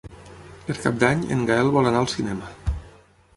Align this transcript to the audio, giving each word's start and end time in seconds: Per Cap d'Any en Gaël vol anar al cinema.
Per 0.69 0.75
Cap 0.85 0.97
d'Any 1.03 1.21
en 1.35 1.43
Gaël 1.51 1.69
vol 1.77 1.91
anar 1.91 2.03
al 2.07 2.11
cinema. 2.15 2.51